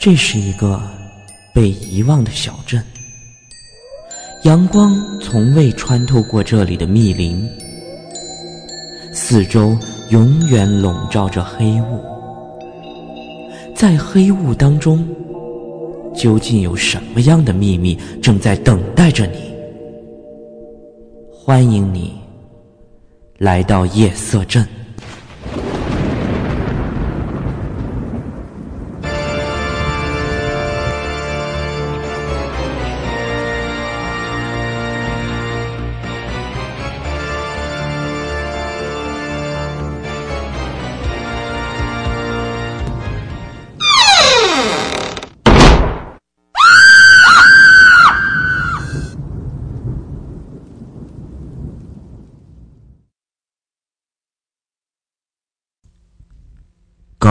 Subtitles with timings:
[0.00, 0.80] 这是一个
[1.52, 2.82] 被遗忘的小镇，
[4.44, 7.46] 阳光从未穿透过这里的密林，
[9.12, 9.76] 四周
[10.08, 12.02] 永远笼罩着黑雾。
[13.74, 15.06] 在黑雾当中，
[16.14, 19.52] 究竟有什么样的秘密正在等待着你？
[21.30, 22.18] 欢迎你
[23.36, 24.66] 来到夜色镇。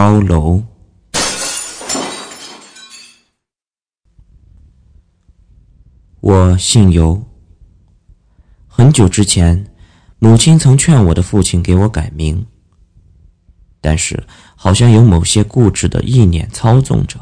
[0.09, 0.63] 高楼。
[6.19, 7.23] 我姓尤。
[8.65, 9.71] 很久之前，
[10.17, 12.43] 母亲曾劝我的父亲给我改名，
[13.79, 17.19] 但是好像有某些固执的意念操纵着，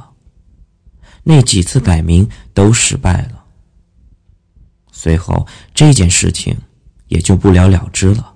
[1.23, 3.43] 那几次改名都失败了。
[4.93, 6.57] 随后这件事情
[7.09, 8.33] 也就不了了之了。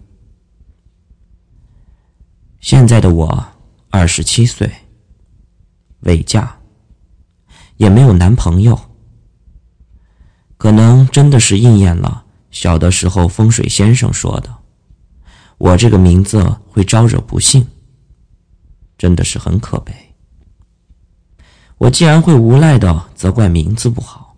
[2.60, 3.51] 现在的我。
[3.92, 4.72] 二十七岁，
[6.00, 6.58] 未嫁，
[7.76, 8.80] 也没有男朋友。
[10.58, 14.56] 可能真的是应验了小的时候风水先生说的，
[15.58, 17.68] 我这个名字会招惹不幸。
[18.98, 19.94] 真的是很可悲。
[21.78, 24.38] 我竟然会无赖的责怪名字不好，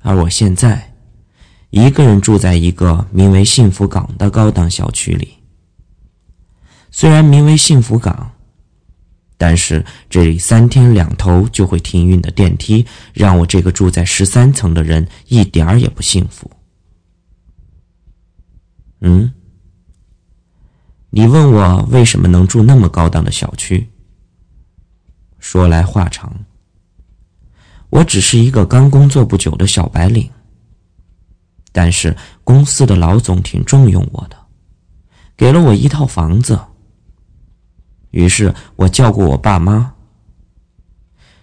[0.00, 0.94] 而我现在
[1.70, 5.39] 一个人住在一个名为幸福港的高档小区里。
[6.90, 8.30] 虽然名为幸福港，
[9.38, 16.50] 但是这里三天两头就会停运的电梯，让我这个住在十三层的人一点儿也不幸福。
[19.00, 19.32] 嗯，
[21.10, 23.88] 你问我为什么能住那么高档的小区？
[25.38, 26.30] 说来话长，
[27.88, 30.28] 我只是一个刚工作不久的小白领，
[31.72, 32.14] 但是
[32.44, 34.36] 公司的老总挺重用我的，
[35.34, 36.58] 给了我一套房子。
[38.10, 39.94] 于是我叫过我爸妈，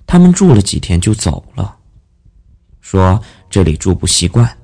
[0.05, 1.77] 他们住了几天就走了，
[2.81, 4.57] 说这里住不习惯。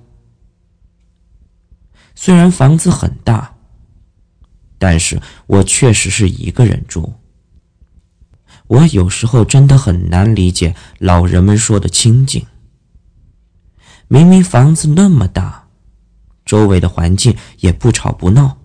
[2.15, 3.53] 虽然房子很大，
[4.77, 7.13] 但是我确实是一个人住。
[8.67, 12.45] 我有时候真的很难理解老人们说的清静。
[14.07, 15.67] 明明房子那么大，
[16.45, 18.57] 周围的环境也不吵不闹。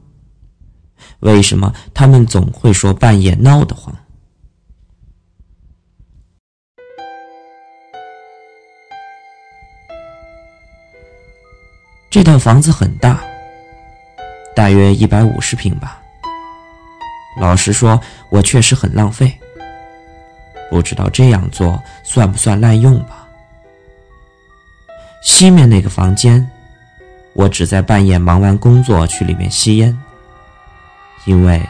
[1.20, 3.94] 为什么他们总会说半夜闹得慌？
[12.10, 13.22] 这套房子很大，
[14.56, 16.00] 大约一百五十平吧。
[17.38, 19.32] 老实说，我确实很浪费。
[20.70, 23.28] 不知道这样做算不算滥用吧？
[25.22, 26.50] 西面那个房间，
[27.34, 29.96] 我只在半夜忙完工作去里面吸烟。
[31.28, 31.62] 因为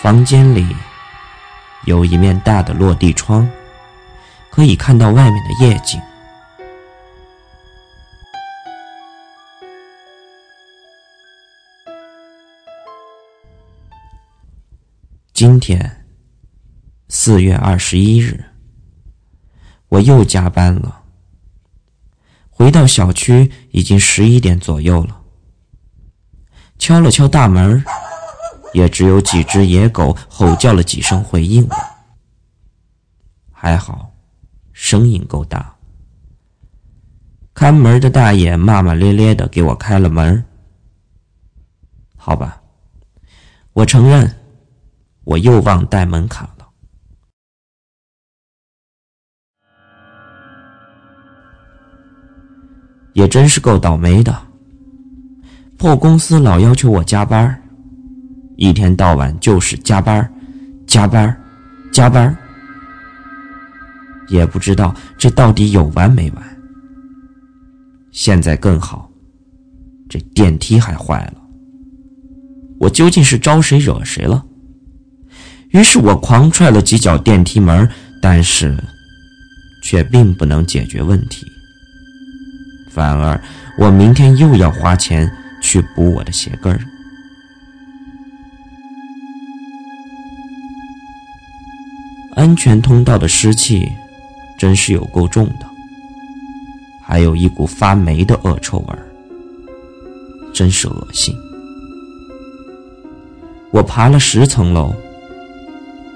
[0.00, 0.64] 房间里
[1.86, 3.50] 有一面大的落地窗，
[4.48, 6.00] 可以看到外面的夜景。
[15.32, 16.06] 今天
[17.08, 18.44] 四月二十一日，
[19.88, 21.02] 我又加班了。
[22.50, 25.22] 回到小区已经十一点左右了，
[26.78, 27.84] 敲了敲大门。
[28.74, 31.76] 也只有几只野狗吼叫了几声回应我，
[33.52, 34.12] 还好，
[34.72, 35.74] 声音够大。
[37.54, 40.44] 看门的大爷骂骂咧咧的给我开了门。
[42.16, 42.60] 好吧，
[43.74, 44.28] 我承认，
[45.22, 46.68] 我又忘带门卡了。
[53.12, 54.36] 也真是够倒霉的，
[55.78, 57.62] 破公司老要求我加班
[58.56, 60.32] 一天到晚就是加班
[60.86, 61.34] 加班
[61.92, 62.36] 加班
[64.28, 66.42] 也不知道这到底有完没完。
[68.10, 69.10] 现在更好，
[70.08, 71.42] 这电梯还坏了，
[72.78, 74.44] 我究竟是招谁惹谁了？
[75.70, 77.88] 于是我狂踹了几脚电梯门，
[78.22, 78.78] 但是
[79.82, 81.44] 却并不能解决问题，
[82.88, 83.40] 反而
[83.76, 85.28] 我明天又要花钱
[85.60, 86.80] 去补我的鞋跟儿。
[92.34, 93.90] 安全通道的湿气
[94.58, 95.66] 真是有够重的，
[97.02, 98.94] 还有一股发霉的恶臭味，
[100.52, 101.34] 真是恶心。
[103.70, 104.94] 我爬了十层楼，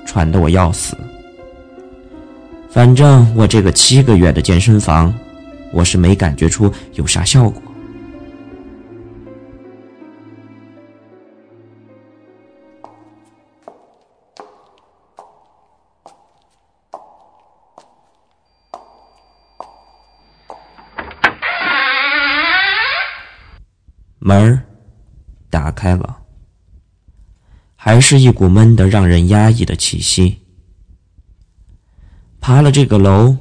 [0.07, 0.97] 喘得我要死。
[2.71, 5.13] 反正我这个七个月的健身房，
[5.73, 7.63] 我是没感觉出有啥效果。
[24.29, 24.63] 门
[25.49, 26.19] 打开了，
[27.75, 30.43] 还是一股闷得让人压抑的气息。
[32.39, 33.35] 爬了这个楼，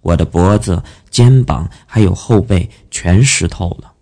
[0.00, 0.80] 我的脖子、
[1.10, 3.92] 肩膀还有后背全湿透了。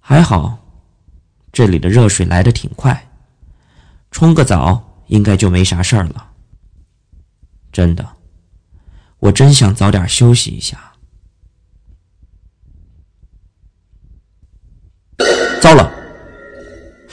[0.00, 0.58] 还好，
[1.52, 3.10] 这里的热水来的挺快，
[4.10, 6.30] 冲个澡应该就没啥事儿了。
[7.70, 8.16] 真的，
[9.18, 10.87] 我真想早点休息一下。
[15.60, 15.90] 糟了，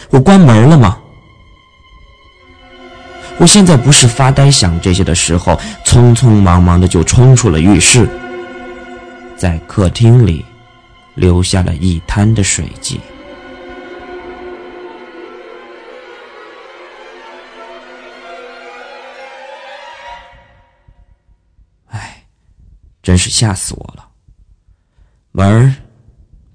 [0.10, 1.02] 我关门了吗？
[3.38, 8.08] 我现在不是发呆想这些的时候，匆匆忙忙的就冲出了浴室，
[9.36, 10.46] 在客厅里
[11.16, 13.00] 留下了一滩的水迹。
[21.88, 22.24] 哎，
[23.04, 24.08] 真是吓死我了！
[25.34, 25.76] 门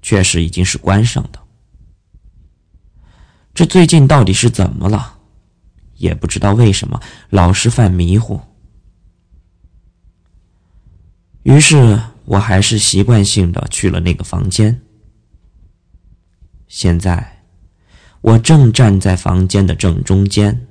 [0.01, 1.39] 确实已经是关上的。
[3.53, 5.17] 这最近到底是怎么了？
[5.97, 6.99] 也不知道为什么
[7.29, 8.39] 老是犯迷糊。
[11.43, 14.81] 于是我还是习惯性的去了那个房间。
[16.67, 17.43] 现在
[18.21, 20.67] 我正站在房间的正中间。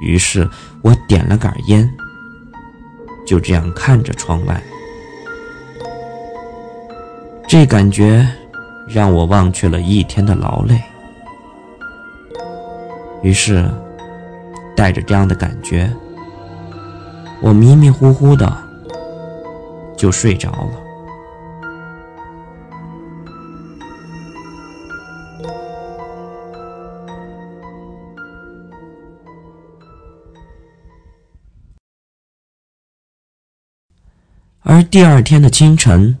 [0.00, 0.50] 于是
[0.82, 1.88] 我点了杆烟，
[3.24, 4.60] 就这样看着窗外。
[7.46, 8.28] 这感觉
[8.88, 10.82] 让我忘却了一天的劳累。
[13.22, 13.70] 于是，
[14.76, 15.88] 带着这样的感觉，
[17.40, 18.52] 我迷迷糊糊的
[19.96, 20.82] 就睡着了。
[34.62, 36.18] 而第二天的清晨，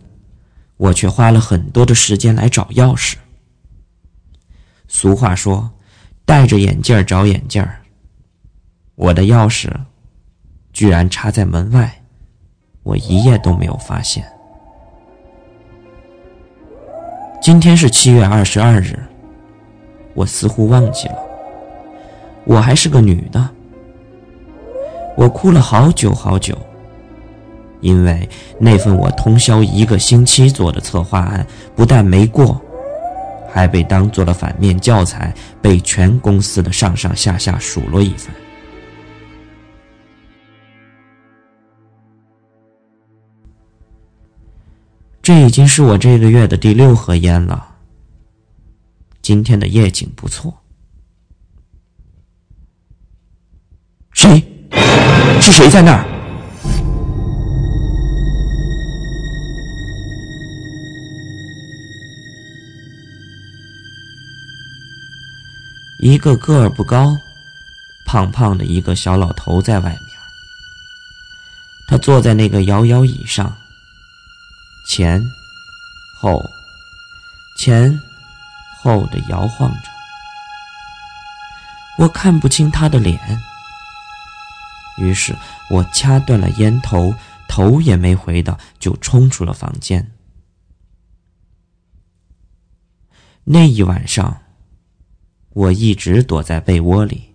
[0.76, 3.16] 我却花了很多的时间来找钥匙。
[4.86, 5.68] 俗话说。
[6.24, 7.66] 戴着眼镜找眼镜
[8.94, 9.68] 我的钥匙
[10.72, 12.02] 居然插在门外，
[12.82, 14.24] 我一夜都没有发现。
[17.40, 18.98] 今天是七月二十二日，
[20.14, 21.16] 我似乎忘记了，
[22.44, 23.50] 我还是个女的。
[25.16, 26.56] 我哭了好久好久，
[27.80, 28.28] 因为
[28.58, 32.60] 那份我通宵一个星期做的策划案不但没过。
[33.52, 38.34] 还被当做了反面教材，被全公司的上上下下数落一番。
[45.20, 47.68] 这已经是我这个月的第六盒烟了。
[49.20, 50.52] 今天的夜景不错。
[54.14, 54.42] 谁？
[55.40, 56.21] 是谁在那儿？
[66.02, 67.16] 一个个儿不高、
[68.04, 70.00] 胖胖的一个小老头在外面。
[71.86, 73.56] 他坐在那个摇摇椅上，
[74.88, 75.24] 前
[76.18, 76.44] 后、
[77.56, 77.96] 前
[78.80, 79.88] 后的摇晃着。
[81.98, 83.40] 我看不清他的脸，
[84.98, 85.32] 于是
[85.70, 87.14] 我掐断了烟头，
[87.46, 90.10] 头也没回的就冲出了房间。
[93.44, 94.36] 那一晚上。
[95.54, 97.34] 我一直躲在被窝里，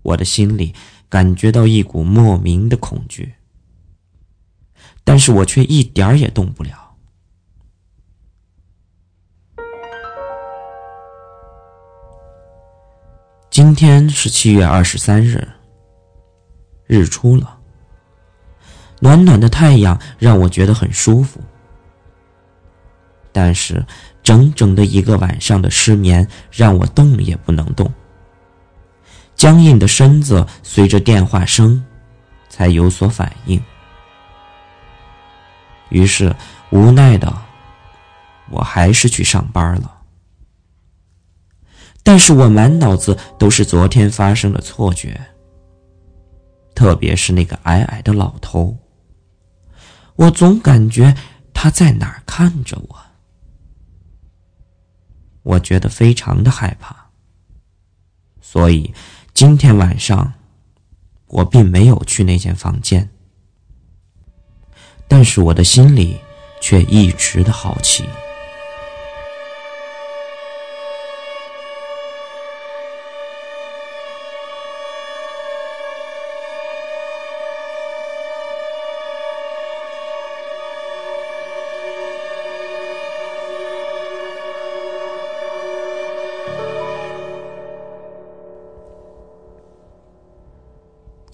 [0.00, 0.74] 我的心里
[1.10, 3.34] 感觉到一股莫名的恐惧，
[5.04, 6.96] 但是我却一点儿也动不了。
[13.50, 15.46] 今天是七月二十三日，
[16.86, 17.58] 日出了，
[19.00, 21.42] 暖暖的太阳让我觉得很舒服，
[23.32, 23.84] 但是。
[24.22, 27.90] 整整的一个晚上的失眠，让我动也不能动。
[29.34, 31.82] 僵硬的身子随着电话声，
[32.48, 33.60] 才有所反应。
[35.88, 36.34] 于是
[36.70, 37.34] 无奈的，
[38.50, 39.98] 我还是去上班了。
[42.02, 45.20] 但是我满脑子都是昨天发生的错觉，
[46.74, 48.76] 特别是那个矮矮的老头，
[50.16, 51.14] 我总感觉
[51.52, 52.96] 他在哪儿看着我，
[55.42, 56.94] 我觉得非常的害怕，
[58.40, 58.92] 所以
[59.32, 60.32] 今天晚上
[61.26, 63.08] 我并没有去那间房间，
[65.08, 66.18] 但是我的心里
[66.60, 68.04] 却一直的好奇。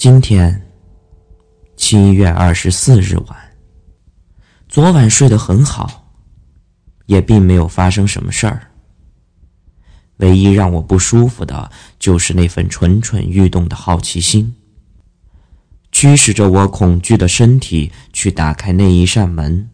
[0.06, 0.62] 今天，
[1.76, 3.36] 七月二十四日晚。
[4.68, 6.14] 昨晚睡得很好，
[7.06, 8.70] 也并没有发生什么事儿。
[10.18, 14.54] 唯一让我不舒服的，就是那份蠢蠢欲动的好奇心，
[15.90, 19.68] 驱使着我恐惧的身体去打开那一扇门。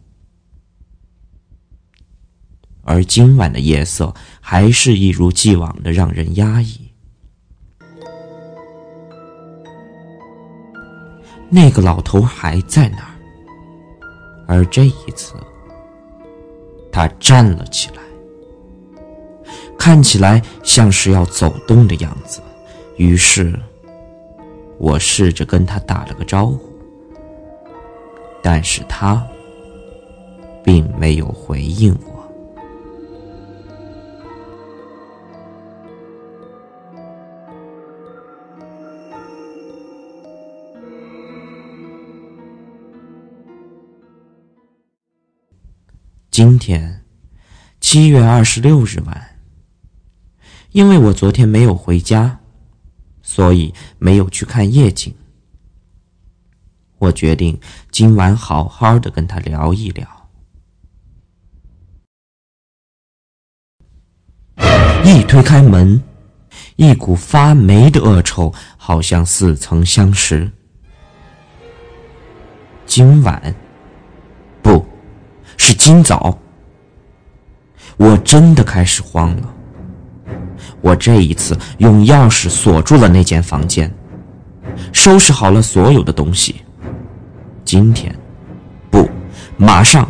[2.81, 4.11] 而今晚的夜色，
[4.41, 6.82] 还是一如既往的让人压抑。
[11.55, 13.13] 那个老头还在那儿，
[14.47, 15.35] 而这一次，
[16.91, 18.01] 他站了起来，
[19.77, 22.41] 看起来像是要走动的样子。
[22.97, 23.53] 于是，
[24.79, 26.59] 我试着跟他打了个招呼，
[28.41, 29.23] 但是他
[30.63, 32.12] 并没有回应我。
[46.33, 47.05] 今天，
[47.79, 49.37] 七月二十六日晚。
[50.71, 52.39] 因为我昨天没有回家，
[53.21, 55.13] 所以没有去看夜景。
[56.97, 57.59] 我决定
[57.91, 60.27] 今晚好好的跟他聊一聊。
[65.05, 66.01] 一推开门，
[66.77, 70.51] 一股发霉的恶臭好像似曾相识。
[72.87, 73.55] 今晚。
[75.65, 76.37] 是今早，
[77.95, 79.53] 我真的开始慌了。
[80.81, 83.89] 我这一次用钥匙锁住了那间房间，
[84.91, 86.57] 收拾好了所有的东西。
[87.63, 88.13] 今天，
[88.91, 89.09] 不，
[89.55, 90.05] 马上，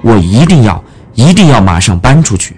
[0.00, 2.56] 我一定要，一定要马上搬出去。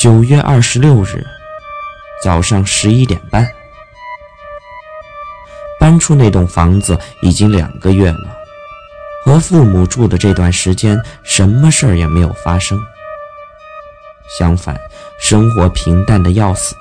[0.00, 1.26] 九月二十六日
[2.24, 3.46] 早上十一点半，
[5.78, 8.34] 搬出那栋房子已经两个月了。
[9.22, 12.80] 和父母住的这段时间，什么事儿也没有发生。
[14.38, 14.80] 相反，
[15.20, 16.74] 生活平淡的要死。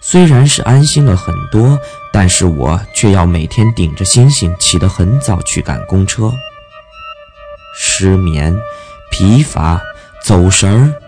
[0.00, 1.78] 虽然是安心了很多，
[2.10, 6.32] 但是我却要每天顶着星星起得很早去赶公车。
[7.76, 8.58] 失眠、
[9.10, 9.78] 疲乏、
[10.24, 10.99] 走神儿。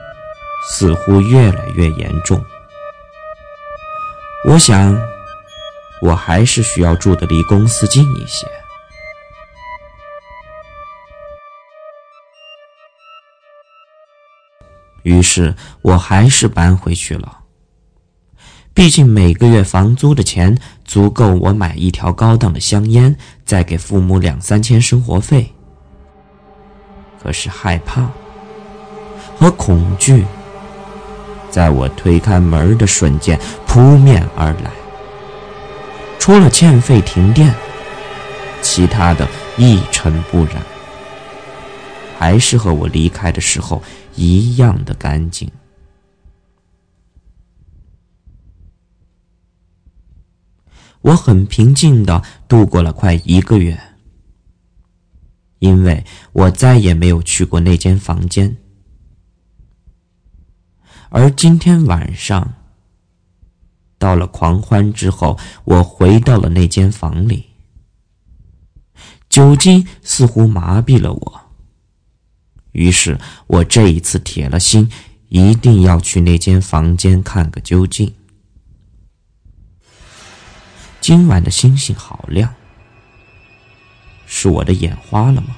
[0.70, 2.42] 似乎越来越严重。
[4.48, 5.00] 我想，
[6.00, 8.46] 我还是需要住的离公司近一些。
[15.02, 17.40] 于是我还是搬回去了。
[18.74, 25.52] 毕竟每个月房租的钱足够我买一条高档的香烟，再给父母两三千生活费。
[27.22, 28.08] 可是害怕
[29.38, 30.24] 和恐惧。
[31.52, 34.72] 在我推开门的瞬间，扑面而来。
[36.18, 37.54] 除了欠费停电，
[38.62, 39.28] 其他的
[39.58, 40.62] 一尘不染，
[42.18, 43.82] 还是和我离开的时候
[44.14, 45.50] 一样的干净。
[51.02, 53.78] 我很平静的度过了快一个月，
[55.58, 58.56] 因为我再也没有去过那间房间。
[61.14, 62.54] 而今天晚上，
[63.98, 67.50] 到了狂欢之后，我回到了那间房里。
[69.28, 71.40] 酒精似乎麻痹了我，
[72.72, 74.90] 于是我这一次铁了心，
[75.28, 78.14] 一定要去那间房间看个究竟。
[81.02, 82.54] 今晚的星星好亮，
[84.24, 85.56] 是我的眼花了吗？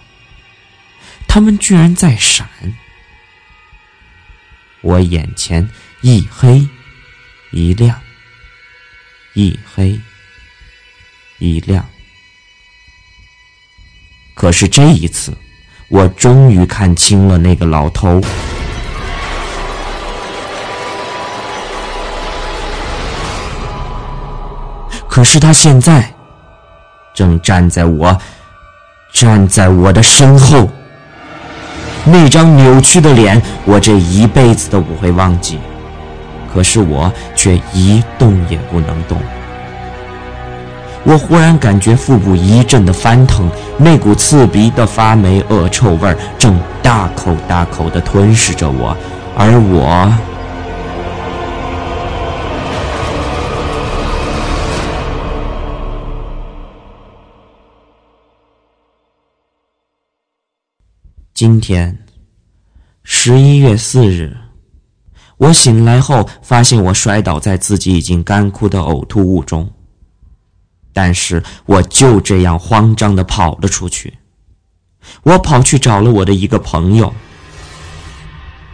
[1.28, 2.48] 它们居然在闪！
[4.84, 5.66] 我眼前
[6.02, 6.68] 一黑
[7.50, 7.98] 一亮，
[9.32, 9.98] 一黑
[11.38, 11.82] 一亮。
[14.34, 15.32] 可是这一次，
[15.88, 18.20] 我终于看清了那个老头。
[25.08, 26.14] 可是他现在
[27.14, 28.20] 正站在我
[29.12, 30.70] 站在我的身后，
[32.06, 35.58] 那张扭曲的脸，我这一辈子都不会忘记。
[36.52, 39.18] 可是我却一动也不能动。
[41.02, 48.96] 我忽然感觉腹部一阵的翻腾，那股刺鼻的发霉恶臭味正大口大口地吞噬着我，
[49.36, 50.33] 而我。
[61.34, 61.98] 今天，
[63.02, 64.36] 十一月四日，
[65.36, 69.68] 我醒来后发现我摔倒在自己已经干枯的呕吐物中，
[70.92, 74.14] 但是我就这样慌张的跑了出去。
[75.24, 77.12] 我跑去找了我的一个朋友，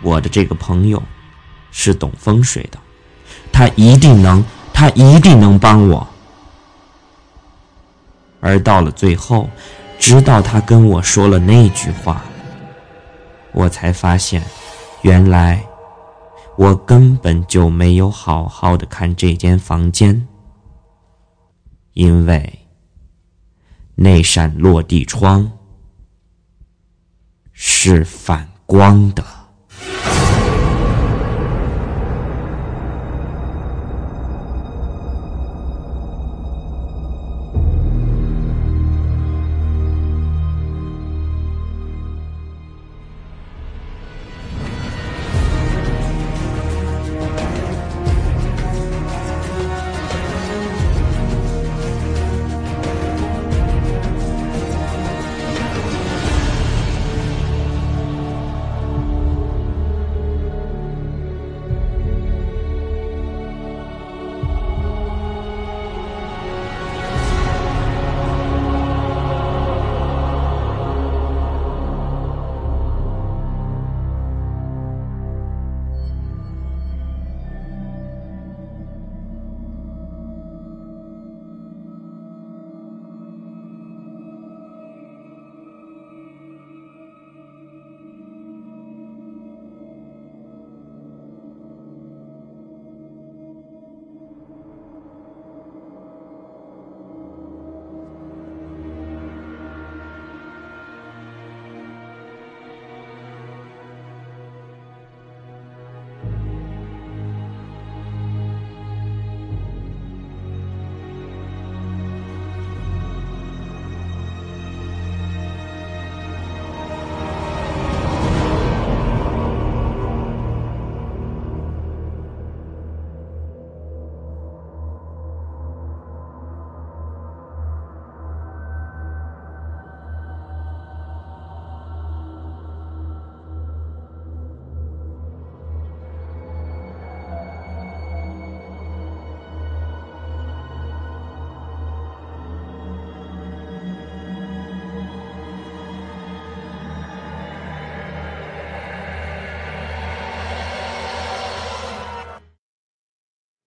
[0.03, 1.03] 我的这个朋友
[1.71, 2.79] 是懂风水的，
[3.51, 6.07] 他一定能，他一定能帮我。
[8.39, 9.49] 而到了最后，
[9.99, 12.23] 直到他跟我说了那句话。
[13.53, 14.43] 我才发现，
[15.03, 15.65] 原来
[16.57, 20.27] 我根本就没有好好的看这间房间，
[21.95, 22.67] 因为
[23.95, 25.51] 那扇落地窗
[27.53, 29.40] 是反光的。